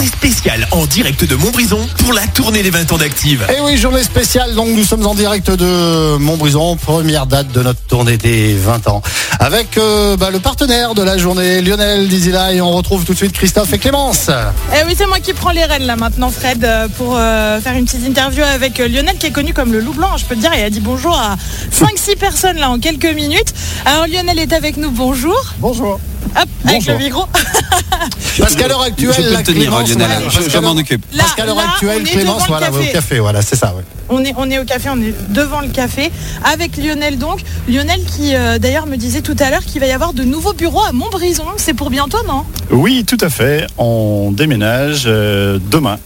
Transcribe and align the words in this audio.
journée 0.00 0.16
spéciale 0.16 0.66
en 0.70 0.86
direct 0.86 1.24
de 1.26 1.36
Montbrison 1.36 1.86
pour 1.98 2.14
la 2.14 2.26
tournée 2.26 2.62
des 2.62 2.70
20 2.70 2.90
ans 2.92 2.96
d'Active. 2.96 3.46
Et 3.54 3.60
oui, 3.60 3.76
journée 3.76 4.02
spéciale, 4.02 4.54
donc 4.54 4.68
nous 4.68 4.82
sommes 4.82 5.06
en 5.06 5.14
direct 5.14 5.50
de 5.50 6.16
Montbrison, 6.16 6.76
première 6.76 7.26
date 7.26 7.52
de 7.52 7.62
notre 7.62 7.80
tournée 7.80 8.16
des 8.16 8.54
20 8.54 8.88
ans. 8.88 9.02
Avec 9.40 9.76
euh, 9.76 10.16
bah, 10.16 10.30
le 10.30 10.38
partenaire 10.40 10.94
de 10.94 11.02
la 11.02 11.18
journée, 11.18 11.60
Lionel 11.60 12.08
Dizila, 12.08 12.54
et 12.54 12.62
on 12.62 12.70
retrouve 12.70 13.04
tout 13.04 13.12
de 13.12 13.18
suite 13.18 13.32
Christophe 13.32 13.74
et 13.74 13.78
Clémence. 13.78 14.30
Eh 14.74 14.86
oui, 14.86 14.94
c'est 14.96 15.06
moi 15.06 15.20
qui 15.20 15.34
prends 15.34 15.50
les 15.50 15.64
rênes 15.64 15.84
là 15.84 15.96
maintenant, 15.96 16.30
Fred, 16.30 16.64
euh, 16.64 16.88
pour 16.96 17.16
euh, 17.18 17.60
faire 17.60 17.74
une 17.74 17.84
petite 17.84 18.06
interview 18.06 18.42
avec 18.42 18.78
Lionel 18.78 19.18
qui 19.18 19.26
est 19.26 19.32
connu 19.32 19.52
comme 19.52 19.70
le 19.70 19.80
loup 19.80 19.92
blanc. 19.92 20.16
Je 20.16 20.24
peux 20.24 20.34
te 20.34 20.40
dire, 20.40 20.52
il 20.56 20.62
a 20.62 20.70
dit 20.70 20.80
bonjour 20.80 21.14
à 21.14 21.36
5-6 21.72 22.16
personnes 22.16 22.56
là 22.56 22.70
en 22.70 22.78
quelques 22.78 23.04
minutes. 23.14 23.52
Alors 23.84 24.06
Lionel 24.06 24.38
est 24.38 24.54
avec 24.54 24.78
nous, 24.78 24.90
bonjour. 24.90 25.36
Bonjour. 25.58 26.00
Hop, 26.36 26.48
avec 26.64 26.76
Bonjour. 26.84 26.92
le 26.98 27.04
micro. 27.04 27.24
Parce 28.38 28.54
qu'à 28.54 28.68
l'heure 28.68 28.82
actuelle, 28.82 29.12
Je 29.16 29.22
peux 29.22 29.30
la 29.32 29.38
le 29.38 29.44
tenir, 29.44 29.62
Clémence, 29.62 29.88
Lionel. 29.90 30.06
voilà, 30.06 30.20
Je- 30.20 30.24
parce 30.34 30.44
je 30.46 30.50
qu'à 30.50 30.60
m'en 30.60 30.68
l'heure- 30.68 30.78
occupe. 30.78 31.04
Là, 31.12 31.22
Parce 31.24 31.34
qu'à 31.34 31.46
l'heure 31.46 31.58
actuelle, 31.58 31.98
on 32.02 32.06
est 32.06 32.10
Clémence, 32.10 32.46
voilà, 32.48 32.70
va 32.70 32.76
au 32.78 32.80
café. 32.80 32.92
café, 32.92 33.18
voilà, 33.18 33.42
c'est 33.42 33.56
ça, 33.56 33.74
ouais. 33.74 33.82
On 34.08 34.24
est, 34.24 34.32
on 34.36 34.50
est 34.50 34.58
au 34.58 34.64
café, 34.64 34.88
on 34.90 35.00
est 35.02 35.14
devant 35.32 35.60
le 35.60 35.68
café 35.68 36.10
avec 36.44 36.76
Lionel 36.76 37.18
donc. 37.18 37.40
Lionel 37.68 38.00
qui 38.04 38.34
euh, 38.34 38.58
d'ailleurs 38.58 38.86
me 38.86 38.96
disait 38.96 39.20
tout 39.22 39.36
à 39.38 39.50
l'heure 39.50 39.64
qu'il 39.64 39.80
va 39.80 39.86
y 39.86 39.92
avoir 39.92 40.12
de 40.14 40.24
nouveaux 40.24 40.52
bureaux 40.52 40.82
à 40.82 40.92
Montbrison. 40.92 41.44
C'est 41.56 41.74
pour 41.74 41.90
bientôt, 41.90 42.18
non? 42.26 42.44
Oui, 42.70 43.04
tout 43.04 43.18
à 43.20 43.28
fait. 43.28 43.66
On 43.78 44.30
déménage 44.32 45.04
euh, 45.06 45.58
demain. 45.70 45.98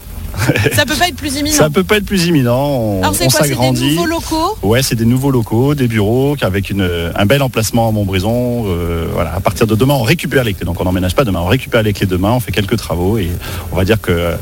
Ça 0.74 0.84
peut 0.84 0.95
pas 0.95 1.09
être 1.09 1.16
plus 1.16 1.37
imminent. 1.37 1.56
Ça 1.56 1.70
peut 1.70 1.84
pas 1.84 1.97
être 1.97 2.05
plus 2.06 2.27
imminent. 2.27 2.66
On, 2.69 3.02
Alors 3.02 3.15
c'est 3.15 3.25
quoi 3.27 3.41
C'est 3.42 3.48
des 3.48 3.55
s'agrandit. 3.55 3.91
nouveaux 3.95 4.06
locaux 4.06 4.59
Ouais, 4.62 4.83
c'est 4.83 4.95
des 4.95 5.05
nouveaux 5.05 5.30
locaux, 5.30 5.75
des 5.75 5.88
bureaux 5.88 6.37
avec 6.42 6.70
une, 6.70 6.88
un 7.15 7.27
bel 7.27 7.42
emplacement 7.42 7.88
à 7.88 7.92
Montbrison. 7.92 8.65
Euh, 8.66 9.06
voilà, 9.12 9.34
à 9.34 9.41
partir 9.41 9.66
de 9.66 9.75
demain, 9.75 9.95
on 9.95 10.02
récupère 10.02 10.45
les 10.45 10.55
clés. 10.55 10.66
Donc 10.66 10.80
on 10.80 10.84
n'emménage 10.84 11.15
pas 11.15 11.25
demain, 11.25 11.41
on 11.41 11.47
récupère 11.47 11.83
les 11.83 11.92
clés 11.92 12.06
demain. 12.06 12.33
On 12.33 12.41
fait 12.41 12.52
quelques 12.52 12.77
travaux 12.77 13.19
et 13.19 13.30
on 13.73 13.77
va 13.77 13.84
dire 13.84 14.01
que 14.01 14.34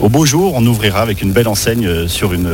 au 0.00 0.08
beau 0.08 0.26
jour, 0.26 0.52
on 0.56 0.64
ouvrira 0.66 1.00
avec 1.00 1.22
une 1.22 1.32
belle 1.32 1.48
enseigne 1.48 1.86
euh, 1.86 2.08
sur 2.08 2.32
une, 2.32 2.50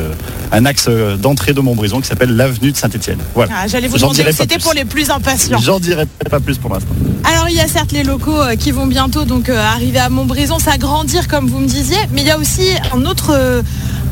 un 0.53 0.67
axe 0.67 0.87
euh, 0.89 1.17
d'entrée 1.17 1.53
de 1.53 1.61
Montbrison 1.61 2.01
qui 2.01 2.07
s'appelle 2.09 2.37
l'avenue 2.37 2.73
de 2.73 2.77
Saint-Étienne. 2.77 3.19
Voilà. 3.35 3.53
Ah, 3.57 3.67
J'allais 3.67 3.89
vous 3.89 3.97
demander 3.99 4.25
que 4.25 4.33
c'était 4.33 4.59
pour 4.59 4.73
les 4.75 4.85
plus 4.85 5.11
impatients. 5.11 5.59
J'en 5.59 5.81
dirai 5.81 6.07
pas 6.31 6.41
plus 6.41 6.59
pour 6.59 6.73
l'instant. 6.73 6.91
Alors 7.25 7.49
il 7.49 7.57
y 7.57 7.61
a 7.61 7.69
certes 7.69 7.93
les 7.93 8.03
locaux 8.05 8.41
euh, 8.41 8.57
qui 8.57 8.71
vont 8.71 8.87
bientôt 8.87 9.25
donc 9.25 9.49
euh, 9.49 9.59
arriver 9.59 9.99
à 9.99 10.09
Montbrison, 10.09 10.59
s'agrandir 10.59 11.29
comme 11.29 11.49
vous 11.49 11.59
me 11.61 11.67
disiez, 11.69 11.99
mais 12.13 12.23
il 12.23 12.27
y 12.27 12.31
a 12.31 12.39
aussi 12.39 12.69
un 12.95 13.05
autre, 13.05 13.31
euh, 13.35 13.63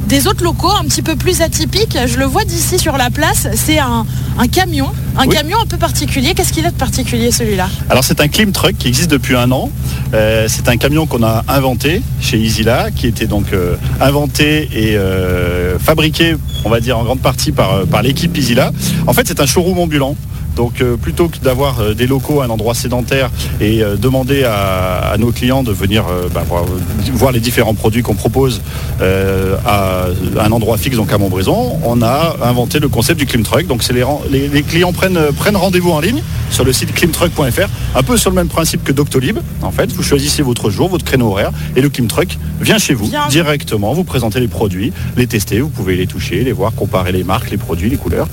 des 0.09 0.27
autres 0.27 0.43
locaux 0.45 0.71
un 0.71 0.85
petit 0.85 1.03
peu 1.03 1.17
plus 1.17 1.41
atypiques. 1.43 1.97
Je 2.07 2.17
le 2.19 2.25
vois 2.25 2.45
d'ici 2.45 2.79
sur 2.79 2.97
la 2.97 3.11
place, 3.11 3.47
c'est 3.55 3.79
un, 3.79 4.07
un 4.39 4.49
camion, 4.49 4.91
un 5.17 5.27
Oui. 5.27 5.35
camion 5.35 5.59
un 5.63 5.67
peu 5.67 5.77
particulier. 5.77 6.35
Qu'est-ce 6.35 6.53
qu'il 6.53 6.65
a 6.67 6.71
de 6.71 6.77
particulier 6.77 7.31
celui-là? 7.31 7.69
Alors 7.91 8.05
c'est 8.05 8.21
un 8.21 8.29
Clim 8.29 8.53
Truck 8.53 8.77
qui 8.79 8.89
existe 8.89 9.11
depuis 9.11 9.37
un 9.37 9.51
an. 9.53 9.71
Euh, 10.15 10.47
c'est 10.49 10.69
un 10.69 10.77
camion 10.77 11.07
qu'on 11.07 11.23
a 11.23 11.45
inventé 11.49 12.03
chez 12.21 12.39
Easyla, 12.39 12.91
qui 12.91 13.07
était 13.07 13.27
donc 13.27 13.53
euh, 13.53 13.77
inventé 14.01 14.69
et 14.73 14.97
euh, 14.97 15.79
fabriqué, 15.79 16.35
on 16.65 16.71
va 16.71 16.81
dire 16.81 16.99
en 16.99 17.05
grande 17.05 17.21
partie 17.21 17.53
par, 17.53 17.87
par 17.87 18.03
l'équipe 18.03 18.37
Easyla. 18.37 18.73
En 19.07 19.13
fait 19.13 19.27
c'est 19.27 19.41
un 19.41 19.47
showroom 19.47 19.79
ambulant. 19.79 20.17
Donc 20.59 20.83
euh, 20.83 20.97
plutôt 20.97 21.29
que 21.29 21.39
d'avoir 21.39 21.79
euh, 21.81 21.95
des 21.95 22.07
locaux 22.09 22.41
à 22.43 22.45
un 22.45 22.51
endroit 22.51 22.75
sédentaire 22.75 23.31
et 23.61 23.83
euh, 23.83 23.97
demander 23.97 24.43
à, 24.45 25.13
à 25.13 25.17
nos 25.17 25.31
clients 25.33 25.63
de 25.63 25.73
venir 25.73 26.05
bah, 26.35 26.43
voir, 26.47 26.65
voir 27.13 27.31
les 27.33 27.39
différents 27.41 27.75
produits 27.75 28.03
qu'on 28.03 28.15
propose 28.17 28.61
à 29.01 30.07
un 30.41 30.53
endroit 30.53 30.77
fixe, 30.77 30.97
donc 30.97 31.13
à 31.13 31.19
Montbrison, 31.19 31.79
on 31.85 32.03
a 32.03 32.37
inventé 32.43 32.81
le 32.81 32.89
concept 32.89 33.19
du 33.21 33.27
Clim 33.27 33.43
Truck. 33.45 33.67
Donc 33.67 33.87
les, 33.89 34.03
ren- 34.03 34.21
les- 34.31 34.49
les 34.49 34.63
clients 34.63 34.93
prennent, 34.93 35.19
prennent 35.37 35.57
rendez-vous 35.57 35.91
en 35.93 36.01
ligne 36.01 36.23
sur 36.51 36.65
le 36.65 36.73
site 36.73 36.93
climtruck.fr, 36.93 37.69
un 37.95 38.03
peu 38.03 38.17
sur 38.17 38.31
le 38.31 38.37
même 38.37 38.49
principe 38.49 38.83
que 38.83 38.93
Doctolib. 38.93 39.39
En 39.63 39.71
fait, 39.71 39.93
vous 39.93 40.03
choisissez 40.03 40.43
votre 40.43 40.71
jour, 40.71 40.89
votre 40.89 41.05
créneau 41.05 41.29
horaire, 41.31 41.53
et 41.77 41.81
le 41.81 41.89
Clim 41.89 42.09
Truck 42.09 42.37
vient 42.61 42.79
chez 42.79 42.95
vous 42.95 43.07
directement, 43.29 43.93
vous 43.95 44.05
présentez 44.05 44.41
les 44.41 44.49
produits, 44.49 44.93
les 45.17 45.27
tester, 45.29 45.61
vous 45.61 45.69
pouvez 45.69 45.95
les 45.97 46.07
toucher, 46.09 46.43
les 46.43 46.53
voir, 46.53 46.73
comparer 46.75 47.13
les 47.13 47.23
marques, 47.25 47.51
les 47.51 47.57
produits, 47.59 47.91
les 47.91 47.97
couleurs, 47.97 48.27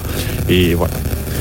et 0.49 0.73
voilà. 0.73 0.93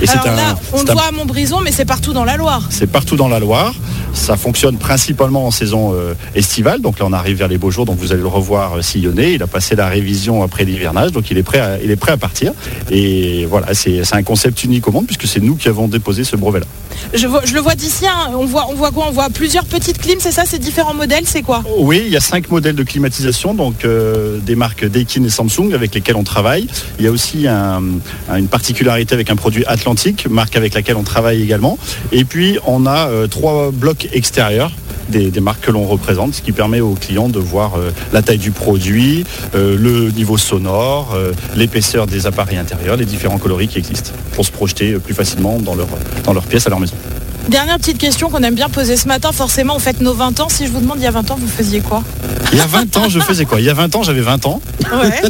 Et 0.04 0.08
Alors 0.10 0.36
là, 0.36 0.54
on 0.72 0.82
le 0.82 0.92
voit 0.92 1.06
à 1.06 1.10
Montbrison, 1.12 1.60
mais 1.60 1.72
c'est 1.72 1.84
partout 1.86 2.12
dans 2.12 2.24
la 2.24 2.36
Loire. 2.36 2.66
c'est 2.70 2.86
partout 2.86 3.16
dans 3.16 3.28
la 3.28 3.38
Loire. 3.38 3.72
Ça 4.14 4.36
fonctionne 4.36 4.78
principalement 4.78 5.46
en 5.46 5.50
saison 5.50 5.92
euh, 5.94 6.14
estivale. 6.34 6.80
Donc 6.80 6.98
là, 6.98 7.04
on 7.06 7.12
arrive 7.12 7.36
vers 7.36 7.48
les 7.48 7.58
beaux 7.58 7.70
jours. 7.70 7.84
Donc 7.84 7.98
vous 7.98 8.12
allez 8.12 8.22
le 8.22 8.28
revoir 8.28 8.74
euh, 8.78 8.82
sillonner. 8.82 9.34
Il 9.34 9.42
a 9.42 9.46
passé 9.46 9.74
la 9.76 9.88
révision 9.88 10.42
après 10.42 10.64
l'hivernage. 10.64 11.12
Donc 11.12 11.30
il 11.30 11.36
est 11.38 11.42
prêt 11.42 11.58
à, 11.58 11.78
il 11.82 11.90
est 11.90 11.96
prêt 11.96 12.12
à 12.12 12.16
partir. 12.16 12.52
Et 12.90 13.44
voilà, 13.46 13.74
c'est 13.74 14.02
un 14.14 14.22
concept 14.22 14.64
unique 14.64 14.86
au 14.88 14.92
monde 14.92 15.06
puisque 15.06 15.26
c'est 15.26 15.40
nous 15.40 15.56
qui 15.56 15.68
avons 15.68 15.88
déposé 15.88 16.24
ce 16.24 16.36
brevet-là. 16.36 16.66
Je, 17.12 17.26
le 17.26 17.60
vois 17.60 17.74
d'ici, 17.74 18.06
hein, 18.06 18.30
on, 18.38 18.46
voit, 18.46 18.66
on 18.70 18.74
voit 18.74 18.90
quoi? 18.92 19.06
On 19.08 19.12
voit 19.12 19.28
plusieurs 19.28 19.64
petites 19.64 19.98
clims, 19.98 20.20
c'est 20.20 20.30
ça? 20.30 20.44
C'est 20.46 20.58
différents 20.60 20.94
modèles, 20.94 21.24
c'est 21.26 21.42
quoi? 21.42 21.62
Oui, 21.78 22.02
il 22.06 22.12
y 22.12 22.16
a 22.16 22.20
cinq 22.20 22.50
modèles 22.50 22.76
de 22.76 22.82
climatisation, 22.84 23.52
donc 23.52 23.84
euh, 23.84 24.38
des 24.38 24.54
marques 24.54 24.84
Daikin 24.86 25.24
et 25.24 25.28
Samsung 25.28 25.72
avec 25.74 25.94
lesquelles 25.94 26.16
on 26.16 26.22
travaille. 26.24 26.66
Il 26.98 27.04
y 27.04 27.08
a 27.08 27.10
aussi 27.10 27.46
un- 27.48 27.82
un- 28.30 28.36
une 28.36 28.46
particularité 28.48 29.12
avec 29.14 29.28
un 29.30 29.36
produit 29.36 29.64
Atlantique, 29.66 30.26
marque 30.30 30.56
avec 30.56 30.74
laquelle 30.74 30.96
on 30.96 31.02
travaille 31.02 31.42
également. 31.42 31.78
Et 32.12 32.24
puis 32.24 32.58
on 32.66 32.86
a 32.86 33.08
euh, 33.08 33.26
trois 33.26 33.70
blocs 33.72 34.03
extérieurs. 34.12 34.72
Des, 35.10 35.30
marques 35.40 35.66
que 35.66 35.70
l'on 35.70 35.84
représente, 35.84 36.34
ce 36.34 36.40
qui 36.40 36.52
permet 36.52 36.80
aux 36.80 36.94
clients 36.94 37.28
de 37.28 37.38
voir 37.38 37.74
euh, 37.74 37.90
la 38.14 38.22
taille 38.22 38.38
du 38.38 38.52
produit, 38.52 39.26
euh, 39.54 39.76
le 39.78 40.10
niveau 40.10 40.38
sonore, 40.38 41.12
euh, 41.14 41.32
l'épaisseur 41.54 42.06
des 42.06 42.26
appareils 42.26 42.56
intérieurs, 42.56 42.96
les 42.96 43.04
différents 43.04 43.36
coloris 43.36 43.68
qui 43.68 43.78
existent, 43.78 44.12
pour 44.32 44.46
se 44.46 44.50
projeter 44.50 44.94
plus 44.94 45.12
facilement 45.12 45.58
dans 45.58 45.74
leur, 45.74 45.88
dans 46.24 46.32
leur 46.32 46.44
pièce 46.44 46.66
à 46.66 46.70
leur 46.70 46.80
maison. 46.80 46.96
Dernière 47.48 47.76
petite 47.78 47.98
question 47.98 48.30
qu'on 48.30 48.42
aime 48.42 48.54
bien 48.54 48.70
poser 48.70 48.96
ce 48.96 49.06
matin, 49.06 49.30
forcément, 49.30 49.76
on 49.76 49.78
fête 49.78 50.00
nos 50.00 50.14
20 50.14 50.40
ans. 50.40 50.48
Si 50.48 50.66
je 50.66 50.72
vous 50.72 50.80
demande 50.80 50.98
il 50.98 51.04
y 51.04 51.06
a 51.06 51.10
20 51.10 51.30
ans, 51.30 51.36
vous 51.38 51.46
faisiez 51.46 51.80
quoi 51.80 52.02
Il 52.52 52.58
y 52.58 52.60
a 52.60 52.66
20 52.66 52.96
ans, 52.96 53.08
je 53.08 53.20
faisais 53.20 53.44
quoi? 53.44 53.60
Il 53.60 53.66
y 53.66 53.70
a 53.70 53.74
20 53.74 53.94
ans, 53.96 54.02
j'avais 54.02 54.22
20 54.22 54.46
ans. 54.46 54.62
Ouais. 54.92 55.20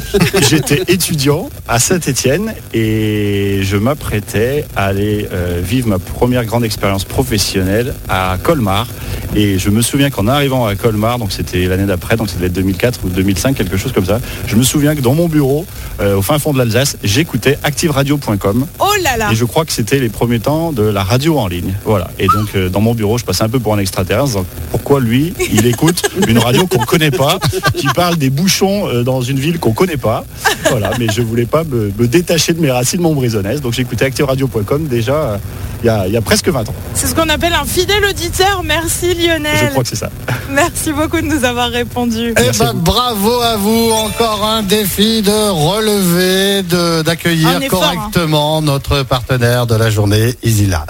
J'étais 0.48 0.82
étudiant 0.88 1.50
à 1.68 1.78
Saint-Étienne 1.78 2.54
et 2.72 3.60
je 3.62 3.76
m'apprêtais 3.76 4.64
à 4.76 4.86
aller 4.86 5.28
euh, 5.32 5.60
vivre 5.62 5.88
ma 5.88 5.98
première 5.98 6.44
grande 6.44 6.64
expérience 6.64 7.04
professionnelle 7.04 7.94
à 8.08 8.36
Colmar. 8.42 8.86
Et 9.34 9.58
je 9.58 9.70
me 9.70 9.82
souviens 9.82 10.10
qu'en 10.10 10.28
arrivant 10.28 10.66
à 10.66 10.76
Colmar, 10.76 11.18
donc 11.18 11.32
c'était 11.32 11.66
l'année 11.66 11.86
d'après, 11.86 12.16
donc 12.16 12.28
être 12.40 12.52
2004 12.52 13.00
ou 13.04 13.08
2005, 13.08 13.56
quelque 13.56 13.76
chose 13.76 13.92
comme 13.92 14.06
ça, 14.06 14.20
je 14.46 14.54
me 14.54 14.62
souviens 14.62 14.94
que 14.94 15.00
dans 15.00 15.14
mon 15.14 15.28
bureau, 15.28 15.66
euh, 16.00 16.16
au 16.16 16.22
fin 16.22 16.38
fond 16.38 16.52
de 16.52 16.58
l'Alsace, 16.58 16.96
j'écoutais 17.02 17.58
activeradio.com 17.64 18.66
Oh 18.78 18.84
là 19.02 19.16
là 19.16 19.32
et 19.32 19.34
je 19.34 19.44
crois 19.44 19.64
que 19.64 19.72
c'était 19.72 19.98
les 19.98 20.08
premiers 20.08 20.40
temps 20.40 20.72
de 20.72 20.82
la 20.82 21.02
radio 21.02 21.38
en 21.38 21.48
ligne. 21.48 21.74
Voilà. 21.84 22.03
Et 22.18 22.26
donc 22.26 22.48
euh, 22.54 22.68
dans 22.68 22.80
mon 22.80 22.94
bureau, 22.94 23.18
je 23.18 23.24
passais 23.24 23.44
un 23.44 23.48
peu 23.48 23.58
pour 23.58 23.74
un 23.74 23.78
extraterrestre. 23.78 24.44
Pourquoi 24.70 25.00
lui, 25.00 25.34
il 25.52 25.66
écoute 25.66 26.02
une 26.28 26.38
radio 26.38 26.66
qu'on 26.66 26.84
connaît 26.84 27.10
pas, 27.10 27.38
qui 27.76 27.86
parle 27.88 28.16
des 28.16 28.30
bouchons 28.30 28.86
euh, 28.88 29.02
dans 29.02 29.20
une 29.22 29.38
ville 29.38 29.58
qu'on 29.58 29.72
connaît 29.72 29.96
pas. 29.96 30.24
Voilà. 30.70 30.90
Mais 30.98 31.06
je 31.12 31.22
voulais 31.22 31.46
pas 31.46 31.64
me, 31.64 31.92
me 31.98 32.06
détacher 32.08 32.52
de 32.52 32.60
mes 32.60 32.70
racines 32.70 33.00
montbrisonnaises. 33.00 33.60
Donc 33.60 33.72
j'écoutais 33.74 34.04
activeradio.com 34.06 34.86
déjà 34.88 35.14
euh, 35.14 35.36
il 35.82 35.86
y, 35.86 35.90
a, 35.90 36.06
il 36.06 36.14
y 36.14 36.16
a 36.16 36.22
presque 36.22 36.48
20 36.48 36.68
ans. 36.68 36.74
C'est 36.94 37.06
ce 37.06 37.14
qu'on 37.14 37.28
appelle 37.28 37.52
un 37.52 37.66
fidèle 37.66 38.02
auditeur. 38.08 38.62
Merci 38.64 39.08
Je 39.20 39.26
Lionel. 39.26 39.70
crois 39.70 39.82
que 39.82 39.88
c'est 39.90 39.96
ça. 39.96 40.08
Merci 40.50 40.92
beaucoup 40.92 41.20
de 41.20 41.26
nous 41.26 41.44
avoir 41.44 41.68
répondu. 41.70 42.32
Eh 42.40 42.58
ben, 42.58 42.72
bravo 42.74 43.40
à 43.42 43.56
vous. 43.56 43.90
Encore 43.92 44.44
un 44.46 44.62
défi 44.62 45.20
de 45.20 45.30
relever, 45.30 46.62
de- 46.62 47.02
d'accueillir 47.02 47.62
effort, 47.62 47.84
hein. 47.84 47.94
correctement 47.96 48.62
notre 48.62 49.02
partenaire 49.02 49.66
de 49.66 49.74
la 49.74 49.90
journée, 49.90 50.34
Isila. 50.42 50.86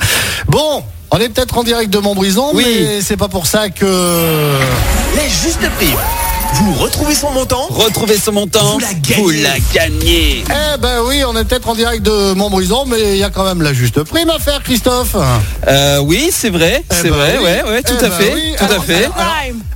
Bon, 0.47 0.83
on 1.11 1.19
est 1.19 1.29
peut-être 1.29 1.57
en 1.59 1.63
direct 1.65 1.91
de 1.93 1.99
Montbrison, 1.99 2.51
Oui. 2.55 2.65
mais 2.67 3.01
c'est 3.03 3.17
pas 3.17 3.29
pour 3.29 3.47
ça 3.47 3.69
que. 3.71 3.85
Les 5.17 5.29
justes 5.29 5.69
prix. 5.77 5.95
Vous 6.57 6.73
retrouvez 6.75 7.17
son 7.17 7.33
montant 7.33 7.67
Retrouvez 7.69 8.17
ce 8.17 8.31
montant, 8.31 8.75
Vous 8.75 8.79
la 8.79 8.95
gagnez. 8.95 9.23
vous 9.23 9.31
la 9.31 9.59
gagnez. 9.75 10.45
Eh 10.49 10.79
ben 10.79 11.01
oui, 11.05 11.25
on 11.27 11.37
est 11.37 11.43
peut-être 11.45 11.69
en 11.69 11.75
direct 11.75 12.03
de 12.05 12.33
Montbrison, 12.35 12.85
mais 12.87 13.15
il 13.15 13.19
y 13.19 13.25
a 13.25 13.31
quand 13.31 13.43
même 13.45 13.61
la 13.61 13.73
juste 13.73 14.01
prime 14.05 14.31
à 14.31 14.39
faire, 14.39 14.63
Christophe. 14.63 15.17
Euh, 15.67 15.99
oui, 15.99 16.31
c'est 16.33 16.51
vrai, 16.51 16.85
Eh 16.89 16.95
c'est 16.95 17.11
ben 17.11 17.17
vrai, 17.17 17.37
oui. 17.39 17.45
ouais, 17.45 17.63
ouais, 17.65 17.83
tout 17.83 17.95
Eh 18.01 18.05
à 18.05 18.09
ben 18.09 18.15
fait, 18.17 18.35
oui. 18.35 18.55
tout 18.57 18.65
Alors, 18.67 18.79
à 18.83 18.85
fait. 18.85 19.05
alors. 19.05 19.15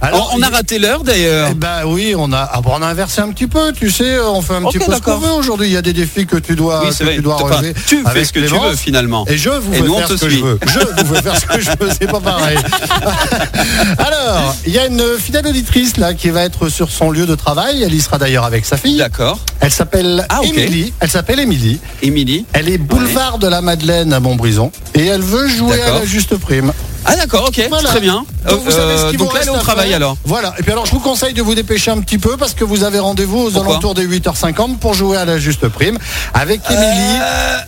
Alors, 0.00 0.32
on, 0.34 0.38
on 0.38 0.42
a 0.42 0.48
raté 0.48 0.78
l'heure 0.78 1.02
d'ailleurs. 1.02 1.48
Eh 1.50 1.54
ben 1.54 1.84
oui, 1.86 2.14
on 2.16 2.32
a, 2.32 2.48
ah 2.52 2.60
bon, 2.60 2.70
on 2.76 2.82
a 2.82 2.86
inversé 2.86 3.20
un 3.20 3.30
petit 3.30 3.46
peu, 3.48 3.72
tu 3.72 3.90
sais, 3.90 4.18
on 4.20 4.40
fait 4.42 4.54
un 4.54 4.62
petit 4.62 4.78
peu 4.78 4.94
ce 4.94 5.00
qu'on 5.00 5.18
veut 5.18 5.30
aujourd'hui. 5.32 5.66
Il 5.68 5.72
y 5.72 5.76
a 5.76 5.82
des 5.82 5.92
défis 5.92 6.26
que 6.26 6.36
tu 6.36 6.54
dois, 6.54 6.82
Oui, 6.84 6.90
que 6.96 7.04
vrai. 7.04 7.14
tu 7.16 7.22
dois 7.22 7.36
relever. 7.36 7.74
tu 7.86 8.04
fais 8.12 8.24
ce 8.24 8.32
que 8.32 8.40
tu 8.40 8.54
veux 8.58 8.76
finalement. 8.76 9.24
Et 9.28 9.36
je 9.36 9.50
vous 9.50 9.74
Et 9.74 9.80
on 9.88 9.98
faire 9.98 10.08
ce 10.08 10.14
que 10.14 10.28
je 10.28 10.38
veux. 10.38 10.58
Je 10.66 11.02
vous 11.04 11.14
fais 11.14 11.22
faire 11.22 11.36
ce 11.40 11.46
que 11.46 11.60
je 11.60 11.70
veux, 11.80 11.90
c'est 11.98 12.10
pas 12.10 12.20
pareil. 12.20 12.58
Alors, 13.98 14.54
il 14.66 14.72
y 14.72 14.78
a 14.78 14.86
une 14.86 15.02
fidèle 15.18 15.46
auditrice 15.46 15.96
là 15.96 16.14
qui 16.14 16.30
va 16.30 16.44
être 16.44 16.68
sur 16.68 16.90
son 16.90 17.10
lieu 17.10 17.26
de 17.26 17.34
travail. 17.34 17.82
Elle 17.82 17.94
y 17.94 18.00
sera 18.00 18.18
d'ailleurs 18.18 18.44
avec 18.44 18.64
sa 18.64 18.76
fille. 18.76 18.98
D'accord. 18.98 19.38
Elle 19.60 19.72
s'appelle 19.72 20.26
Ah. 20.28 20.40
Émilie. 20.44 20.92
Elle 21.00 21.10
s'appelle 21.10 21.40
Émilie. 21.40 21.80
Émilie. 22.02 22.44
Elle 22.52 22.68
est 22.68 22.78
boulevard 22.78 23.38
de 23.38 23.48
la 23.48 23.60
Madeleine 23.60 24.12
à 24.12 24.20
Montbrison 24.20 24.70
et 24.94 25.06
elle 25.06 25.22
veut 25.22 25.48
jouer 25.48 25.80
à 25.82 25.90
la 26.00 26.04
juste 26.04 26.36
prime. 26.36 26.72
Ah 27.04 27.16
d'accord, 27.16 27.44
ok, 27.48 27.66
Voilà. 27.70 27.88
très 27.88 28.00
bien. 28.00 28.24
Donc, 28.48 28.62
vous 28.64 28.70
savez 28.70 28.96
ce 28.96 29.02
Euh, 29.04 29.10
qu'il 29.10 29.18
vous 29.18 29.24
là, 29.26 29.30
elle 29.34 29.38
reste 29.38 29.48
est 29.50 29.56
au 29.56 29.58
travail 29.60 29.94
alors. 29.94 30.16
Voilà. 30.24 30.54
Et 30.58 30.62
puis 30.62 30.72
alors, 30.72 30.84
je 30.86 30.90
vous 30.92 31.00
conseille 31.00 31.32
de 31.34 31.42
vous 31.42 31.54
dépêcher 31.54 31.90
un 31.90 32.00
petit 32.00 32.18
peu 32.18 32.36
parce 32.36 32.54
que 32.54 32.64
vous 32.64 32.84
avez 32.84 32.98
rendez-vous 32.98 33.38
aux 33.46 33.50
Pourquoi 33.50 33.72
alentours 33.74 33.94
des 33.94 34.06
8h50 34.06 34.78
pour 34.78 34.94
jouer 34.94 35.16
à 35.16 35.24
la 35.24 35.38
juste 35.38 35.68
prime 35.68 35.98
avec 36.34 36.60
Émilie. 36.70 37.18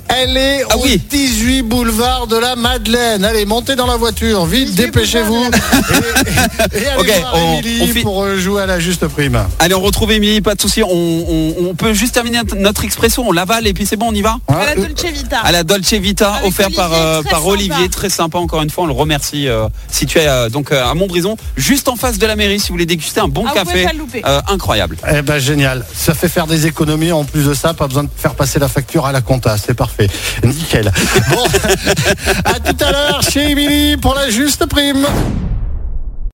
Elle 0.09 0.37
est 0.37 0.63
ah 0.69 0.77
au 0.77 0.83
oui. 0.83 1.01
18 1.09 1.63
boulevard 1.63 2.27
de 2.27 2.37
la 2.37 2.57
Madeleine. 2.57 3.25
Allez, 3.25 3.45
montez 3.47 3.77
dans 3.77 3.87
la 3.87 3.97
voiture, 3.97 4.45
vite, 4.47 4.71
18 4.71 4.77
dépêchez-vous. 4.87 5.45
Et, 5.45 6.77
et- 6.79 6.83
et 6.83 6.87
allez 6.89 7.21
voir 7.21 7.35
on- 7.35 7.59
Émilie 7.59 7.93
on 7.99 8.03
pour 8.03 8.23
euh, 8.25 8.37
jouer 8.39 8.63
à 8.63 8.67
la 8.67 8.79
juste 8.81 9.07
prime. 9.09 9.39
Allez, 9.59 9.75
on 9.75 9.81
retrouve 9.81 10.13
Émilie, 10.13 10.41
pas 10.41 10.55
de 10.55 10.61
souci. 10.61 10.83
On, 10.83 10.89
on- 10.91 11.55
on 11.71 11.75
peut 11.75 11.95
juste 11.95 12.15
terminer 12.15 12.41
notre 12.57 12.85
expression, 12.85 13.27
on 13.27 13.33
l'avale 13.33 13.67
et 13.67 13.73
puis 13.73 13.87
c'est 13.87 13.97
bon, 13.97 14.09
on 14.11 14.15
y 14.15 14.23
va 14.23 14.37
À 14.49 14.67
la 14.67 14.73
euh, 14.73 14.75
Dolce 14.87 15.05
Vita. 15.13 15.39
À 15.43 15.53
la 15.53 15.63
Dolce 15.63 15.93
Vita, 15.95 16.33
Avec 16.35 16.49
offert 16.49 16.69
par, 16.75 16.93
euh, 16.93 17.23
par 17.23 17.41
sympa. 17.41 17.51
Olivier, 17.53 17.89
très 17.89 18.11
sympa 18.11 18.39
encore 18.39 18.63
une 18.63 18.71
fois, 18.71 18.85
on 18.85 18.87
le 18.89 18.93
remercie. 18.93 19.20
Euh, 19.35 19.69
situé 19.91 20.27
euh, 20.27 20.49
donc 20.49 20.73
euh, 20.73 20.85
à 20.85 20.95
Montbrison, 20.95 21.37
juste 21.57 21.89
en 21.89 21.97
face 21.97 22.19
de 22.19 22.27
la 22.27 22.37
mairie, 22.37 22.61
si 22.61 22.69
vous 22.69 22.75
voulez 22.75 22.87
déguster 22.87 23.21
un 23.21 23.29
bon 23.29 23.45
Ah, 23.47 23.53
vous 23.55 23.65
pouvez 23.65 23.73
café, 23.73 23.85
pas 23.85 23.93
le 23.93 23.99
louper. 23.99 24.23
euh, 24.27 24.41
incroyable. 24.49 24.97
Eh 25.13 25.23
ben 25.23 25.39
génial, 25.39 25.85
ça 25.95 26.15
fait 26.15 26.29
faire 26.29 26.47
des 26.47 26.67
économies 26.67 27.13
en 27.13 27.25
plus 27.25 27.45
de 27.47 27.55
ça, 27.55 27.75
pas 27.75 27.87
besoin 27.87 28.05
de 28.05 28.09
faire 28.17 28.35
passer 28.35 28.59
la 28.59 28.69
facture 28.69 29.07
à 29.07 29.13
la 29.13 29.21
compta, 29.21 29.57
c'est 29.59 29.75
parfait. 29.75 30.09
Nickel. 30.45 30.91
Bon, 31.31 31.45
à 32.45 32.55
tout 32.61 32.85
à 32.85 32.91
l'heure 32.93 33.23
chez 33.23 33.51
Émilie 33.51 33.97
pour 33.97 34.15
la 34.15 34.31
juste 34.31 34.67
prime. 34.67 35.07